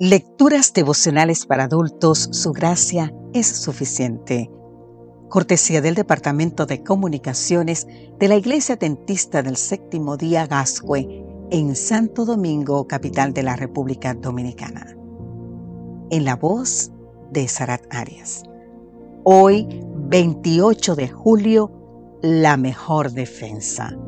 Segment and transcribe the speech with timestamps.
[0.00, 4.48] Lecturas devocionales para adultos, su gracia es suficiente.
[5.28, 12.24] Cortesía del Departamento de Comunicaciones de la Iglesia Dentista del Séptimo Día Gascue en Santo
[12.24, 14.96] Domingo, capital de la República Dominicana.
[16.10, 16.92] En la voz
[17.32, 18.44] de Sarat Arias.
[19.24, 21.72] Hoy, 28 de julio,
[22.22, 23.98] la mejor defensa.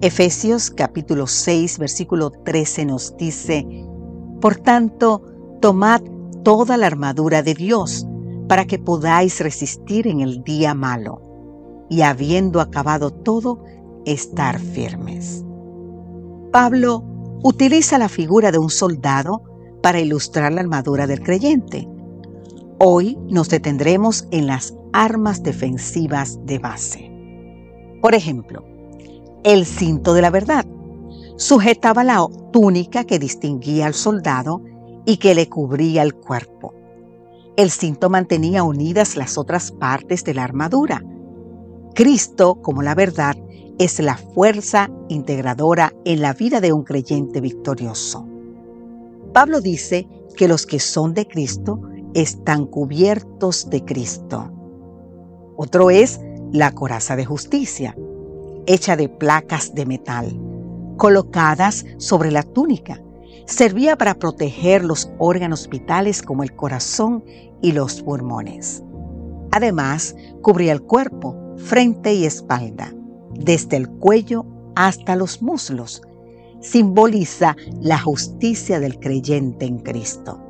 [0.00, 3.66] Efesios capítulo 6, versículo 13 nos dice,
[4.40, 5.22] Por tanto,
[5.60, 6.00] tomad
[6.44, 8.06] toda la armadura de Dios,
[8.48, 11.20] para que podáis resistir en el día malo,
[11.90, 13.62] y habiendo acabado todo,
[14.04, 15.44] estar firmes.
[16.52, 17.04] Pablo
[17.42, 19.42] utiliza la figura de un soldado
[19.82, 21.88] para ilustrar la armadura del creyente.
[22.78, 27.10] Hoy nos detendremos en las armas defensivas de base.
[28.00, 28.64] Por ejemplo,
[29.44, 30.64] el cinto de la verdad.
[31.38, 34.60] Sujetaba la túnica que distinguía al soldado
[35.06, 36.74] y que le cubría el cuerpo.
[37.56, 41.04] El cinto mantenía unidas las otras partes de la armadura.
[41.94, 43.36] Cristo, como la verdad,
[43.78, 48.26] es la fuerza integradora en la vida de un creyente victorioso.
[49.32, 51.80] Pablo dice que los que son de Cristo
[52.14, 54.50] están cubiertos de Cristo.
[55.56, 57.94] Otro es la coraza de justicia
[58.68, 60.38] hecha de placas de metal,
[60.98, 63.00] colocadas sobre la túnica.
[63.46, 67.24] Servía para proteger los órganos vitales como el corazón
[67.62, 68.82] y los pulmones.
[69.52, 72.92] Además, cubría el cuerpo, frente y espalda,
[73.32, 74.44] desde el cuello
[74.76, 76.02] hasta los muslos.
[76.60, 80.44] Simboliza la justicia del creyente en Cristo.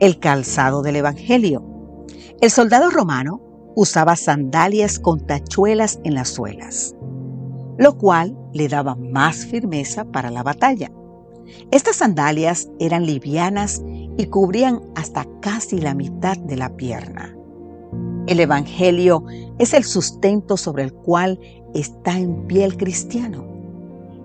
[0.00, 1.62] El calzado del Evangelio.
[2.40, 3.42] El soldado romano
[3.74, 6.94] usaba sandalias con tachuelas en las suelas
[7.78, 10.90] lo cual le daba más firmeza para la batalla.
[11.70, 13.82] Estas sandalias eran livianas
[14.16, 17.36] y cubrían hasta casi la mitad de la pierna.
[18.26, 19.24] El Evangelio
[19.58, 21.38] es el sustento sobre el cual
[21.74, 23.44] está en pie el cristiano.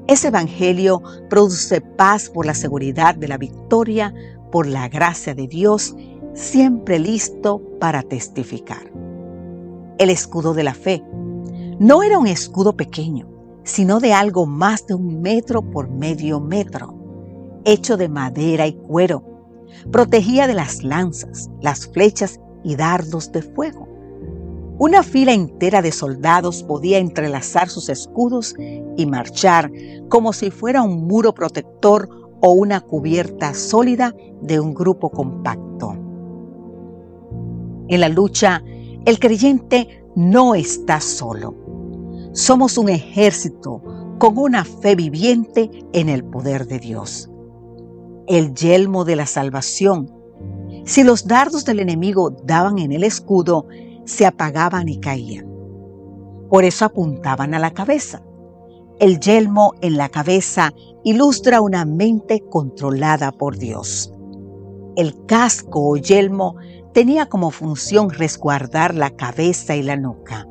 [0.07, 4.13] Ese Evangelio produce paz por la seguridad de la victoria,
[4.51, 5.95] por la gracia de Dios,
[6.33, 8.91] siempre listo para testificar.
[9.97, 11.03] El escudo de la fe
[11.79, 13.27] no era un escudo pequeño,
[13.67, 16.95] sino de algo más de un metro por medio metro,
[17.65, 19.23] hecho de madera y cuero.
[19.91, 23.87] Protegía de las lanzas, las flechas y dardos de fuego.
[24.79, 28.55] Una fila entera de soldados podía entrelazar sus escudos
[28.95, 29.69] y marchar
[30.07, 32.07] como si fuera un muro protector
[32.39, 35.91] o una cubierta sólida de un grupo compacto.
[37.89, 38.63] En la lucha,
[39.05, 41.66] el creyente no está solo
[42.37, 43.81] somos un ejército
[44.19, 47.31] con una fe viviente en el poder de Dios.
[48.27, 50.13] El yelmo de la salvación.
[50.85, 53.65] Si los dardos del enemigo daban en el escudo,
[54.05, 55.47] se apagaban y caían.
[56.47, 58.21] Por eso apuntaban a la cabeza.
[58.99, 64.13] El yelmo en la cabeza ilustra una mente controlada por Dios.
[64.95, 66.55] El casco o yelmo
[66.93, 70.47] tenía como función resguardar la cabeza y la nuca.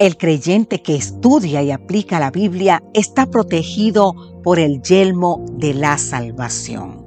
[0.00, 5.98] El creyente que estudia y aplica la Biblia está protegido por el yelmo de la
[5.98, 7.06] salvación.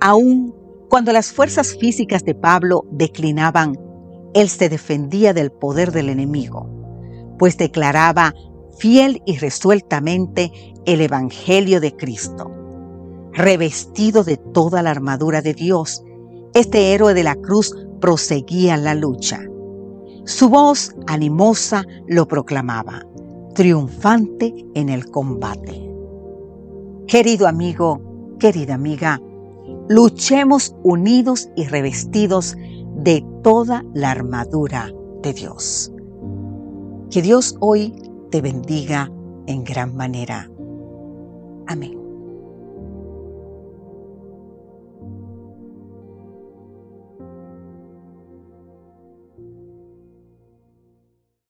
[0.00, 0.54] Aun
[0.88, 3.78] cuando las fuerzas físicas de Pablo declinaban,
[4.32, 6.66] él se defendía del poder del enemigo,
[7.38, 8.34] pues declaraba
[8.78, 10.50] fiel y resueltamente
[10.86, 12.50] el Evangelio de Cristo.
[13.32, 16.02] Revestido de toda la armadura de Dios,
[16.54, 19.40] este héroe de la cruz proseguía la lucha
[20.30, 23.04] su voz animosa lo proclamaba,
[23.52, 25.90] triunfante en el combate.
[27.08, 28.00] Querido amigo,
[28.38, 29.20] querida amiga,
[29.88, 32.56] luchemos unidos y revestidos
[32.94, 35.92] de toda la armadura de Dios.
[37.10, 37.92] Que Dios hoy
[38.30, 39.10] te bendiga
[39.48, 40.48] en gran manera.
[41.66, 41.99] Amén.